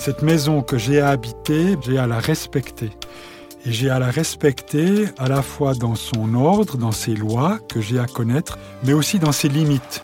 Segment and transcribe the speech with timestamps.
[0.00, 2.88] Cette maison que j'ai à habiter, j'ai à la respecter.
[3.66, 7.82] Et j'ai à la respecter à la fois dans son ordre, dans ses lois que
[7.82, 10.00] j'ai à connaître, mais aussi dans ses limites.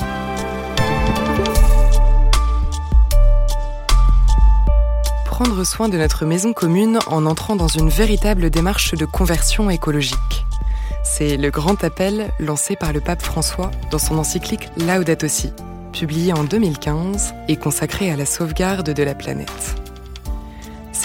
[5.25, 10.45] Prendre soin de notre maison commune en entrant dans une véritable démarche de conversion écologique.
[11.05, 15.55] C'est le grand appel lancé par le pape François dans son encyclique Laudato Si,
[15.95, 19.86] publié en 2015 et consacré à la sauvegarde de la planète.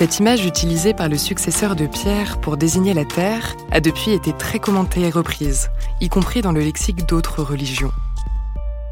[0.02, 4.34] Cette image utilisée par le successeur de Pierre pour désigner la Terre a depuis été
[4.34, 7.92] très commentée et reprise, y compris dans le lexique d'autres religions.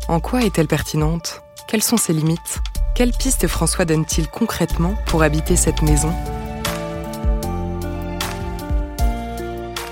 [0.08, 1.42] En quoi est-elle pertinente?
[1.68, 2.60] Quelles sont ses limites?
[2.94, 6.14] Quelles pistes François donne-t-il concrètement pour habiter cette maison?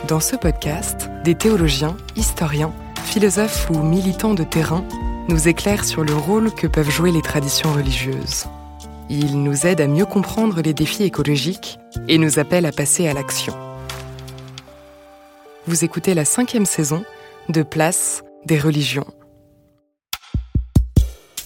[0.08, 2.74] Dans ce podcast, des théologiens, historiens,
[3.06, 4.86] philosophes ou militants de terrain
[5.30, 8.46] nous éclairent sur le rôle que peuvent jouer les traditions religieuses.
[9.10, 13.14] Il nous aide à mieux comprendre les défis écologiques et nous appelle à passer à
[13.14, 13.56] l'action.
[15.66, 17.06] Vous écoutez la cinquième saison
[17.48, 19.08] de Place des religions.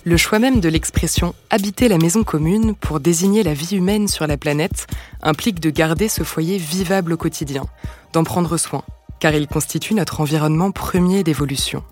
[0.03, 4.25] Le choix même de l'expression habiter la maison commune pour désigner la vie humaine sur
[4.25, 4.87] la planète
[5.21, 7.65] implique de garder ce foyer vivable au quotidien,
[8.11, 8.83] d'en prendre soin,
[9.19, 11.83] car il constitue notre environnement premier d'évolution.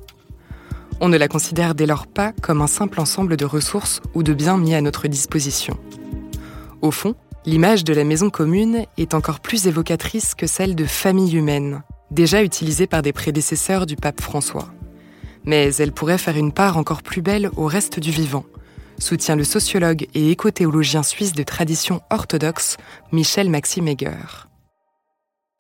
[1.02, 4.34] On ne la considère dès lors pas comme un simple ensemble de ressources ou de
[4.34, 5.78] biens mis à notre disposition.
[6.82, 11.38] Au fond, l'image de la maison commune est encore plus évocatrice que celle de famille
[11.38, 14.70] humaine, déjà utilisée par des prédécesseurs du pape François.
[15.46, 18.44] Mais elle pourrait faire une part encore plus belle au reste du vivant,
[18.98, 22.76] soutient le sociologue et écothéologien suisse de tradition orthodoxe
[23.14, 24.50] Michel Maxime Heger.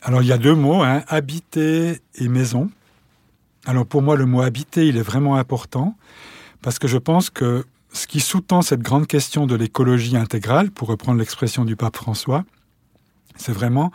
[0.01, 2.69] Alors il y a deux mots, hein, habiter et maison.
[3.69, 5.95] Alors pour moi, le mot habiter, il est vraiment important
[6.63, 10.87] parce que je pense que ce qui sous-tend cette grande question de l'écologie intégrale, pour
[10.87, 12.45] reprendre l'expression du pape François,
[13.35, 13.91] c'est vraiment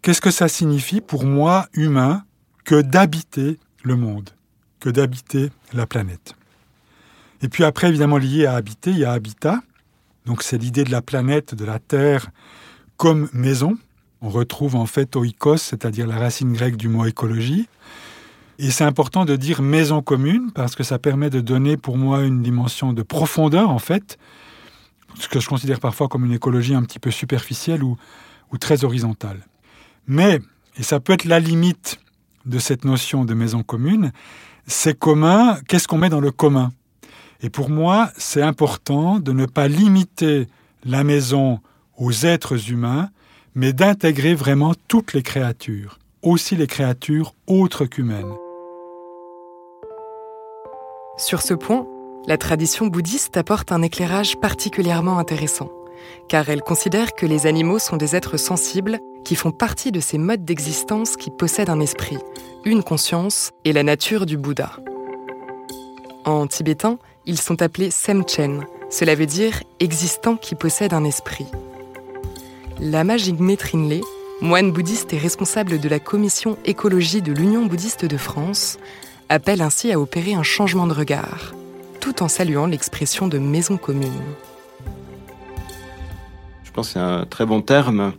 [0.00, 2.24] qu'est-ce que ça signifie pour moi, humain,
[2.64, 4.30] que d'habiter le monde,
[4.80, 6.34] que d'habiter la planète.
[7.42, 9.60] Et puis après, évidemment, lié à habiter, il y a habitat.
[10.24, 12.30] Donc c'est l'idée de la planète, de la Terre,
[12.96, 13.76] comme maison.
[14.22, 17.68] On retrouve en fait oikos, c'est-à-dire la racine grecque du mot écologie.
[18.58, 22.22] Et c'est important de dire maison commune parce que ça permet de donner pour moi
[22.22, 24.18] une dimension de profondeur en fait,
[25.18, 27.96] ce que je considère parfois comme une écologie un petit peu superficielle ou,
[28.60, 29.40] très horizontale.
[30.06, 30.38] Mais,
[30.78, 31.98] et ça peut être la limite
[32.46, 34.12] de cette notion de maison commune,
[34.68, 36.72] c'est commun, qu'est-ce qu'on met dans le commun?
[37.42, 40.46] Et pour moi, c'est important de ne pas limiter
[40.84, 41.58] la maison
[41.98, 43.10] aux êtres humains,
[43.56, 48.34] mais d'intégrer vraiment toutes les créatures, aussi les créatures autres qu'humaines.
[51.16, 51.86] Sur ce point,
[52.26, 55.70] la tradition bouddhiste apporte un éclairage particulièrement intéressant,
[56.28, 60.18] car elle considère que les animaux sont des êtres sensibles qui font partie de ces
[60.18, 62.18] modes d'existence qui possèdent un esprit,
[62.64, 64.72] une conscience et la nature du Bouddha.
[66.24, 71.46] En tibétain, ils sont appelés Semchen, cela veut dire existant qui possède un esprit.
[72.80, 74.00] Lama Jigme Trinley,
[74.40, 78.78] moine bouddhiste et responsable de la commission écologie de l'Union bouddhiste de France,
[79.34, 81.52] appelle ainsi à opérer un changement de regard,
[82.00, 84.22] tout en saluant l'expression de maison commune.
[86.62, 88.12] Je pense que c'est un très bon terme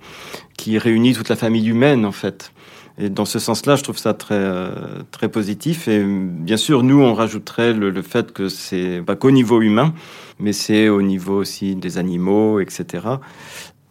[0.58, 2.52] qui réunit toute la famille humaine en fait.
[2.98, 4.70] Et dans ce sens-là, je trouve ça très euh,
[5.12, 5.88] très positif.
[5.88, 9.94] Et bien sûr, nous, on rajouterait le, fait que c'est pas qu'au niveau humain,
[10.40, 13.04] mais c'est au niveau aussi des animaux, etc.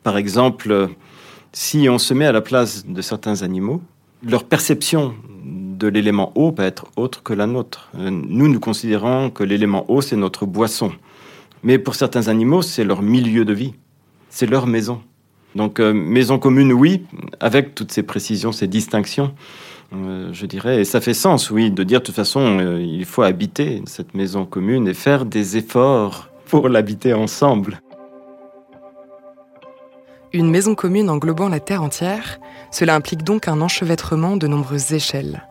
[0.02, 0.88] Par exemple,
[1.52, 3.82] si on se met à la place de certains animaux,
[4.22, 5.14] leur perception
[5.76, 7.90] de l'élément eau peut être autre que la nôtre.
[7.98, 10.92] Euh, nous, nous considérons que l'élément eau, c'est notre boisson.
[11.62, 13.74] Mais pour certains animaux, c'est leur milieu de vie.
[14.28, 15.00] C'est leur maison.
[15.54, 17.04] Donc, euh, maison commune, oui,
[17.40, 19.32] avec toutes ces précisions, ces distinctions,
[19.94, 20.80] euh, je dirais.
[20.80, 24.44] Et ça fait sens, oui, de dire de toute façon, il faut habiter cette maison
[24.44, 27.80] commune et faire des efforts pour l'habiter ensemble.
[30.32, 32.40] Une maison commune englobant la Terre entière,
[32.72, 35.44] cela implique donc un enchevêtrement de nombreuses échelles.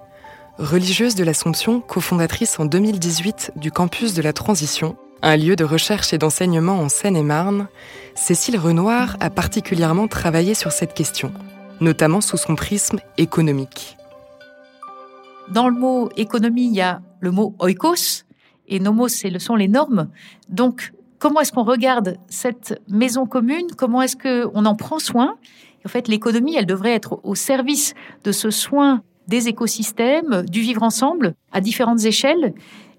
[0.59, 6.13] Religieuse de l'Assomption, cofondatrice en 2018 du campus de la Transition, un lieu de recherche
[6.13, 7.67] et d'enseignement en Seine-et-Marne,
[8.13, 11.33] Cécile Renoir a particulièrement travaillé sur cette question,
[11.81, 13.97] notamment sous son prisme économique.
[15.49, 18.23] Dans le mot économie, il y a le mot oikos,
[18.67, 20.09] et nomos, ce sont les normes.
[20.49, 23.67] Donc, comment est-ce qu'on regarde cette maison commune?
[23.75, 25.35] Comment est-ce qu'on en prend soin?
[25.83, 30.83] En fait, l'économie, elle devrait être au service de ce soin des écosystèmes, du vivre
[30.83, 32.53] ensemble, à différentes échelles.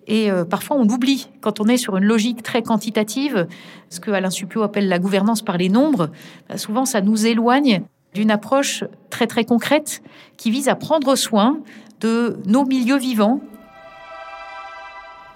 [0.06, 3.46] Et euh, parfois, on oublie quand on est sur une logique très quantitative,
[3.88, 6.10] ce que Alain Supio appelle la gouvernance par les nombres.
[6.48, 7.82] Bah, souvent, ça nous éloigne
[8.14, 10.02] d'une approche très très concrète
[10.36, 11.58] qui vise à prendre soin
[12.00, 13.40] de nos milieux vivants.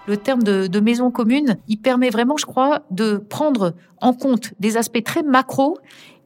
[0.06, 4.78] Le terme de, maison commune, il permet vraiment, je crois, de prendre en compte des
[4.78, 5.76] aspects très macro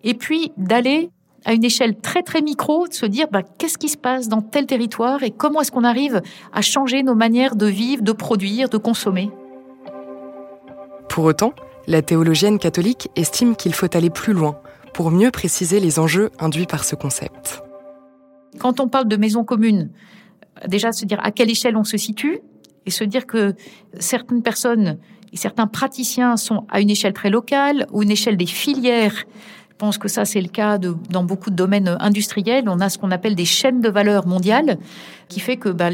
[0.05, 1.11] et puis d'aller
[1.45, 4.43] à une échelle très très micro, de se dire bah, qu'est-ce qui se passe dans
[4.43, 6.23] tel territoire et comment est-ce qu'on arrive
[6.53, 9.31] à changer nos manières de vivre, de produire, de consommer?
[11.09, 11.53] Pour autant,
[11.87, 14.61] la théologienne catholique estime qu'il faut aller plus loin
[14.95, 17.63] pour mieux préciser les enjeux induits par ce concept.
[18.59, 19.91] Quand on parle de maison commune,
[20.69, 22.41] déjà se dire à quelle échelle on se situe
[22.87, 23.55] et se dire que
[23.99, 24.99] certaines personnes
[25.33, 29.25] et certains praticiens sont à une échelle très locale ou une échelle des filières
[29.83, 32.69] pense que ça, c'est le cas dans beaucoup de domaines industriels.
[32.69, 34.79] On a ce qu'on appelle des chaînes de valeur mondiales,
[35.29, 35.89] qui fait que, bah,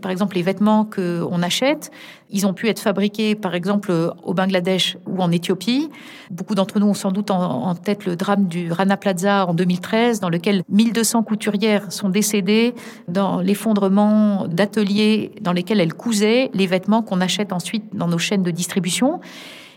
[0.00, 1.90] par exemple, les vêtements qu'on achète,
[2.30, 3.92] ils ont pu être fabriqués, par exemple,
[4.24, 5.90] au Bangladesh ou en Éthiopie.
[6.30, 10.20] Beaucoup d'entre nous ont sans doute en, tête le drame du Rana Plaza en 2013,
[10.20, 12.74] dans lequel 1200 couturières sont décédées
[13.08, 18.42] dans l'effondrement d'ateliers dans lesquels elles cousaient les vêtements qu'on achète ensuite dans nos chaînes
[18.42, 19.20] de distribution.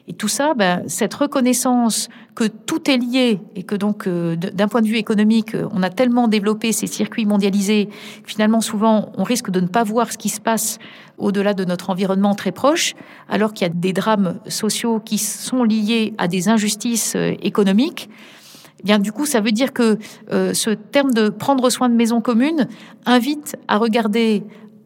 [0.07, 4.68] Et tout ça, ben, cette reconnaissance que tout est lié et que donc, euh, d'un
[4.68, 7.89] point de vue économique, euh, on a tellement développé ces circuits mondialisés,
[8.25, 10.80] finalement, souvent, on risque de ne pas voir ce qui se passe
[11.18, 12.95] au-delà de notre environnement très proche,
[13.30, 18.09] alors qu'il y a des drames sociaux qui sont liés à des injustices euh, économiques.
[18.80, 20.00] Eh bien, du coup, ça veut dire que
[20.31, 22.68] ce terme de prendre soin de maison commune
[23.06, 24.44] invite à regarder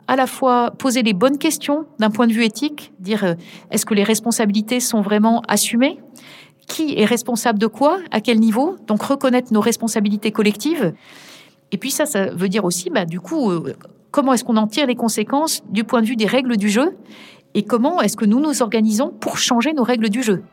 [0.08, 3.34] à la fois poser les bonnes questions d'un point de vue éthique, dire euh,
[3.72, 6.00] est-ce que les responsabilités sont vraiment assumées?
[6.68, 8.00] Qui est responsable de quoi?
[8.12, 8.76] À quel niveau?
[8.88, 10.94] Donc reconnaître nos responsabilités collectives.
[11.72, 13.76] Et puis ça, ça veut dire aussi, bah, du coup, euh,
[14.12, 16.98] comment est-ce qu'on en tire les conséquences du point de vue des règles du jeu?
[17.54, 20.44] Et comment est-ce que nous nous organisons pour changer nos règles du jeu?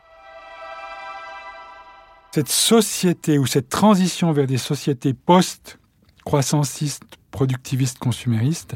[2.33, 8.75] Cette société ou cette transition vers des sociétés post-croissancistes, productivistes, consuméristes,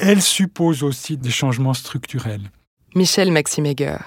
[0.00, 2.50] elle suppose aussi des changements structurels.
[2.94, 3.98] Michel Maximegger.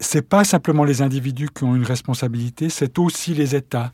[0.00, 3.92] C'est pas simplement les individus qui ont une responsabilité, c'est aussi les États,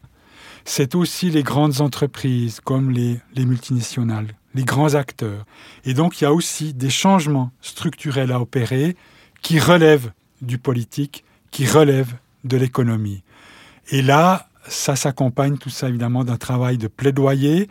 [0.65, 5.45] c'est aussi les grandes entreprises comme les, les multinationales, les grands acteurs.
[5.85, 8.97] Et donc il y a aussi des changements structurels à opérer
[9.43, 13.25] qui relèvent du politique, qui relèvent de l'économie.
[13.91, 17.69] Et là, ça s'accompagne tout ça évidemment d'un travail de plaidoyer,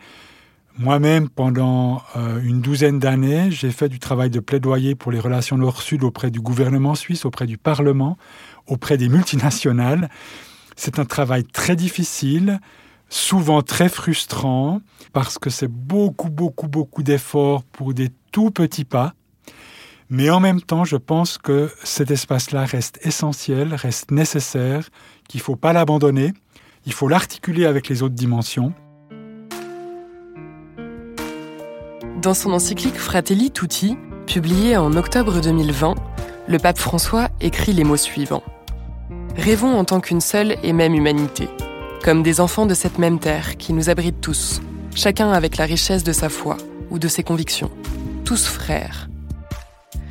[0.78, 5.56] moi-même, pendant euh, une douzaine d'années, j'ai fait du travail de plaidoyer pour les relations
[5.56, 8.18] Nord-Sud auprès du gouvernement suisse, auprès du Parlement,
[8.66, 10.10] auprès des multinationales.
[10.76, 12.60] C'est un travail très difficile,
[13.08, 14.80] souvent très frustrant,
[15.14, 19.14] parce que c'est beaucoup, beaucoup, beaucoup d'efforts pour des tout petits pas.
[20.10, 24.90] Mais en même temps, je pense que cet espace-là reste essentiel, reste nécessaire,
[25.26, 26.34] qu'il ne faut pas l'abandonner,
[26.84, 28.74] il faut l'articuler avec les autres dimensions.
[32.26, 35.94] Dans son encyclique Fratelli Tutti, publiée en octobre 2020,
[36.48, 38.42] le pape François écrit les mots suivants.
[39.36, 41.48] Rêvons en tant qu'une seule et même humanité,
[42.02, 44.60] comme des enfants de cette même terre qui nous abrite tous,
[44.96, 46.56] chacun avec la richesse de sa foi
[46.90, 47.70] ou de ses convictions,
[48.24, 49.08] tous frères.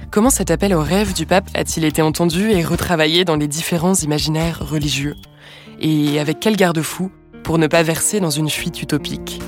[0.10, 3.94] Comment cet appel au rêve du pape a-t-il été entendu et retravaillé dans les différents
[3.94, 5.18] imaginaires religieux?
[5.82, 7.12] Et avec quel garde-fou
[7.44, 9.42] pour ne pas verser dans une fuite utopique?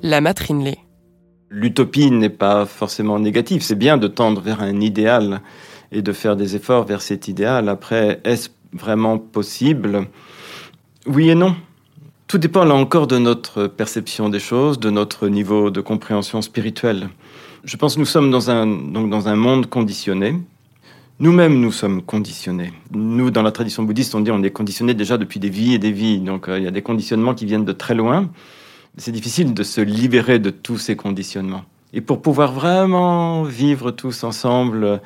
[0.00, 0.78] La Trinley.
[1.50, 3.62] L'utopie n'est pas forcément négative.
[3.62, 5.40] C'est bien de tendre vers un idéal
[5.92, 7.68] et de faire des efforts vers cet idéal.
[7.68, 10.06] Après, est-ce vraiment possible?
[11.06, 11.56] Oui et non.
[12.26, 17.08] Tout dépend là encore de notre perception des choses, de notre niveau de compréhension spirituelle.
[17.64, 20.34] Je pense que nous sommes dans un, donc dans un monde conditionné.
[21.20, 22.72] Nous-mêmes, nous sommes conditionnés.
[22.92, 25.78] Nous, dans la tradition bouddhiste, on dit on est conditionné déjà depuis des vies et
[25.78, 26.20] des vies.
[26.20, 28.30] Donc euh, il y a des conditionnements qui viennent de très loin
[28.98, 31.64] c'est difficile de se libérer de tous ces conditionnements.
[31.92, 34.98] Et pour pouvoir vraiment vivre tous ensemble euh,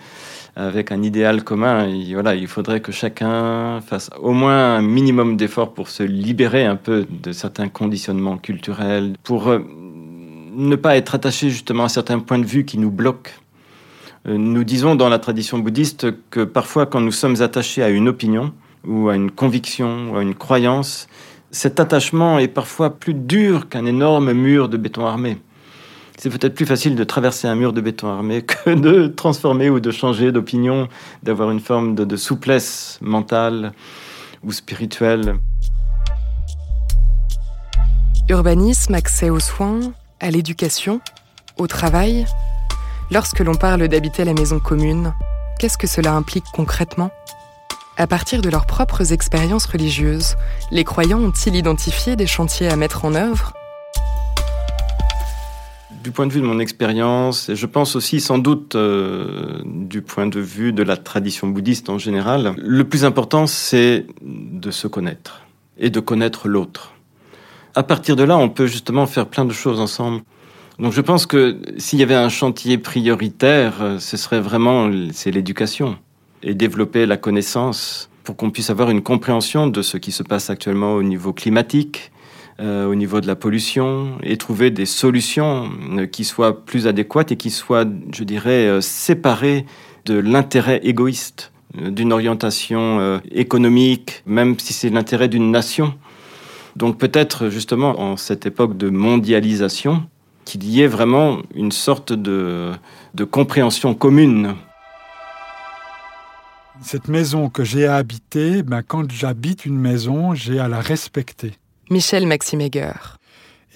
[0.56, 5.36] avec un idéal commun, il, voilà, il faudrait que chacun fasse au moins un minimum
[5.36, 9.60] d'efforts pour se libérer un peu de certains conditionnements culturels, pour euh,
[10.54, 13.30] ne pas être attaché justement à certains points de vue qui nous bloquent
[14.28, 18.08] Euh, nous disons dans la tradition bouddhiste que parfois quand nous sommes attachés à une
[18.08, 18.52] opinion
[18.86, 21.08] ou à une conviction ou à une croyance,
[21.52, 25.38] cet attachement est parfois plus dur qu'un énorme mur de béton armé.
[26.16, 29.78] C'est peut-être plus facile de traverser un mur de béton armé que de transformer ou
[29.78, 30.88] de changer d'opinion,
[31.22, 33.72] d'avoir une forme de, souplesse mentale
[34.42, 35.36] ou spirituelle.
[38.30, 41.00] Urbanisme, accès aux soins, à l'éducation,
[41.58, 42.24] au travail.
[43.10, 45.12] Lorsque l'on parle d'habiter la maison commune,
[45.58, 47.10] qu'est-ce que cela implique concrètement?
[47.98, 50.36] À partir de leurs propres expériences religieuses,
[50.70, 53.52] les croyants ont-ils identifié des chantiers à mettre en œuvre?
[56.02, 60.00] Du point de vue de mon expérience, et je pense aussi sans doute euh, du
[60.00, 64.88] point de vue de la tradition bouddhiste en général, le plus important c'est de se
[64.88, 65.42] connaître
[65.78, 66.94] et de connaître l'autre.
[67.74, 70.22] À partir de là, on peut justement faire plein de choses ensemble.
[70.78, 75.30] Donc je pense que s'il y avait un chantier prioritaire, euh, ce serait vraiment c'est
[75.30, 75.98] l'éducation
[76.42, 80.50] et développer la connaissance pour qu'on puisse avoir une compréhension de ce qui se passe
[80.50, 82.12] actuellement au niveau climatique,
[82.60, 87.32] euh, au niveau de la pollution, et trouver des solutions euh, qui soient plus adéquates
[87.32, 89.66] et qui soient, je dirais, séparées
[90.04, 95.94] de l'intérêt égoïste d'une orientation économique, même si c'est l'intérêt d'une nation.
[96.76, 100.04] Donc peut-être justement en cette époque de mondialisation,
[100.44, 102.72] qu'il y ait vraiment une sorte de,
[103.30, 104.54] compréhension commune.
[106.84, 111.52] Cette maison que j'ai à habiter, ben, quand j'habite une maison, j'ai à la respecter.
[111.90, 112.92] Michel Maximeger.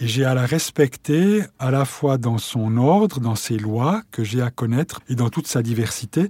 [0.00, 4.24] Et j'ai à la respecter à la fois dans son ordre, dans ses lois que
[4.24, 6.28] j'ai à connaître et dans toute sa diversité,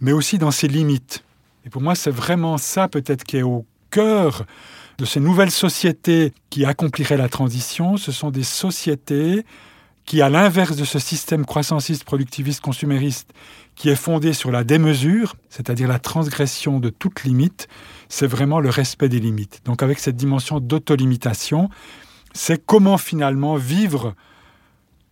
[0.00, 1.24] mais aussi dans ses limites.
[1.64, 4.44] Et pour moi, c'est vraiment ça peut-être qui est au cœur
[4.98, 7.96] de ces nouvelles sociétés qui accompliraient la transition.
[7.96, 9.44] Ce sont des sociétés
[10.08, 13.34] qui, à l'inverse de ce système croissanciste, productiviste, consumériste,
[13.76, 17.68] qui est fondé sur la démesure, c'est-à-dire la transgression de toute limite,
[18.08, 19.60] c'est vraiment le respect des limites.
[19.66, 21.68] Donc avec cette dimension d'autolimitation,
[22.32, 24.14] c'est comment finalement vivre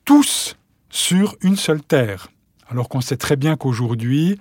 [0.06, 0.56] tous
[0.88, 2.28] sur une seule terre.
[2.70, 4.38] Alors qu'on sait très bien qu'aujourd'hui,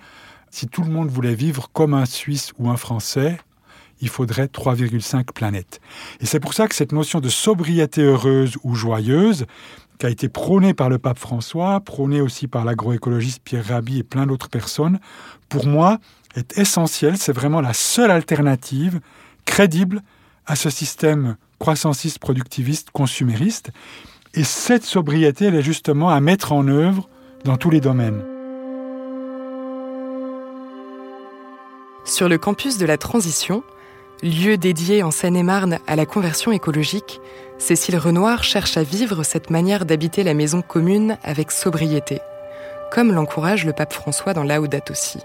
[0.50, 3.38] si tout le monde voulait vivre comme un Suisse ou un Français,
[4.00, 5.80] il faudrait 3,5 planètes.
[6.20, 9.46] Et c'est pour ça que cette notion de sobriété heureuse ou joyeuse,
[9.98, 14.02] qui a été prôné par le pape François, prôné aussi par l'agroécologiste Pierre Rabhi et
[14.02, 14.98] plein d'autres personnes,
[15.48, 15.98] pour moi,
[16.34, 17.16] est essentiel.
[17.16, 19.00] C'est vraiment la seule alternative
[19.44, 20.02] crédible
[20.46, 23.70] à ce système croissanciste, productiviste, consumériste.
[24.34, 27.08] Et cette sobriété, elle est justement à mettre en œuvre
[27.44, 28.22] dans tous les domaines.
[32.04, 33.64] Sur le campus de la transition,
[34.22, 37.20] lieu dédié en Seine-et-Marne à la conversion écologique,
[37.58, 42.20] Cécile Renoir cherche à vivre cette manière d'habiter la maison commune avec sobriété,
[42.92, 45.18] comme l'encourage le pape François dans Laudato Si.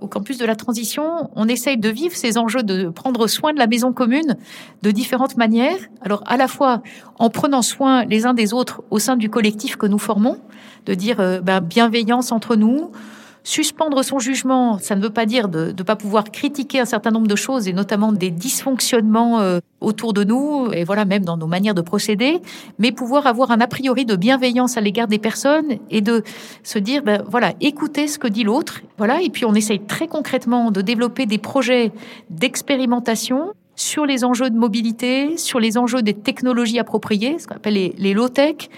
[0.00, 3.58] Au campus de la transition, on essaye de vivre ces enjeux de prendre soin de
[3.58, 4.36] la maison commune
[4.82, 5.78] de différentes manières.
[6.00, 6.82] Alors à la fois
[7.18, 10.38] en prenant soin les uns des autres au sein du collectif que nous formons,
[10.86, 12.92] de dire euh, ben, bienveillance entre nous,
[13.42, 17.10] Suspendre son jugement, ça ne veut pas dire de ne pas pouvoir critiquer un certain
[17.10, 21.38] nombre de choses et notamment des dysfonctionnements euh, autour de nous et voilà même dans
[21.38, 22.40] nos manières de procéder,
[22.78, 26.22] mais pouvoir avoir un a priori de bienveillance à l'égard des personnes et de
[26.62, 30.06] se dire ben voilà écouter ce que dit l'autre, voilà et puis on essaye très
[30.06, 31.92] concrètement de développer des projets
[32.28, 37.74] d'expérimentation sur les enjeux de mobilité, sur les enjeux des technologies appropriées, ce qu'on appelle
[37.74, 38.68] les, les low-tech,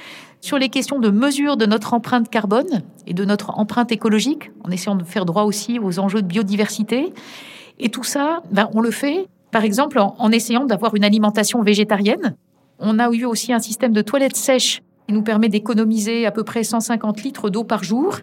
[0.40, 4.94] sur les questions de mesure de notre empreinte carbone de notre empreinte écologique, en essayant
[4.94, 7.12] de faire droit aussi aux enjeux de biodiversité.
[7.78, 12.36] Et tout ça, ben, on le fait, par exemple, en, essayant d'avoir une alimentation végétarienne.
[12.78, 16.44] On a eu aussi un système de toilettes sèches qui nous permet d'économiser à peu
[16.44, 18.18] près 150 litres d'eau par jour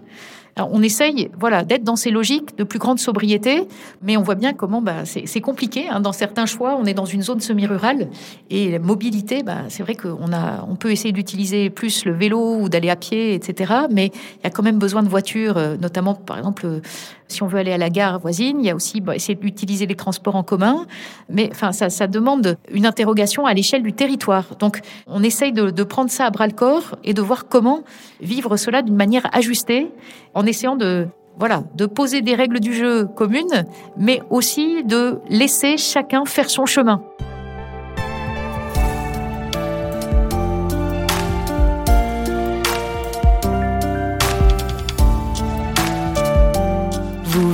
[0.72, 3.68] on essaye voilà, d'être dans ces logiques de plus grande sobriété,
[4.02, 5.88] mais on voit bien comment bah, c'est compliqué.
[5.90, 6.00] Hein.
[6.00, 8.10] Dans certains choix, on est dans une zone semi-rurale
[8.50, 12.58] et la mobilité, bah, c'est vrai qu'on a, on peut essayer d'utiliser plus le vélo
[12.58, 13.74] ou d'aller à pied, etc.
[13.92, 16.82] Mais il y a quand même besoin de voitures, euh, notamment par exemple
[17.30, 19.86] si on veut aller à la gare voisine, il y a aussi bah, essayer d'utiliser
[19.86, 20.86] les transports en commun.
[21.30, 24.56] Mais enfin, ça, demande une interrogation à l'échelle du territoire.
[24.58, 27.84] Donc, on essaye de, de prendre ça à bras le corps et de voir comment
[28.20, 29.92] vivre cela d'une manière ajustée,
[30.34, 31.08] en essayant de
[31.38, 36.66] voilà, de poser des règles du jeu communes, mais aussi de laisser chacun faire son
[36.66, 37.02] chemin.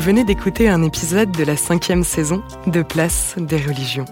[0.06, 4.06] Venez d'écouter un épisode de la cinquième saison de Place des religions.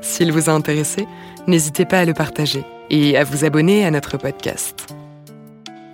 [0.00, 1.08] S'il vous a intéressé,
[1.48, 4.94] n'hésitez pas à le partager et à vous abonner à notre podcast.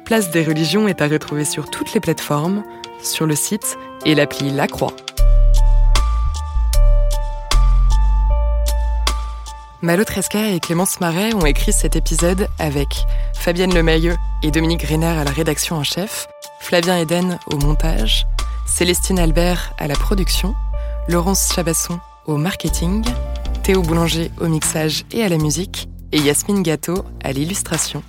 [0.05, 2.63] Place des religions est à retrouver sur toutes les plateformes,
[3.03, 4.93] sur le site et l'appli La Croix.
[9.81, 15.07] Malo Tresca et Clémence Marais ont écrit cet épisode avec Fabienne Lemayeux et Dominique Griner
[15.07, 16.29] à la rédaction en chef,
[16.61, 18.27] Flavien Eden au montage,
[18.69, 20.55] Célestine Albert à la production,
[21.09, 23.05] Laurence Chabasson au marketing,
[23.65, 28.05] Théo Boulanger au mixage et à la musique, et Yasmine Gâteau à l'illustration.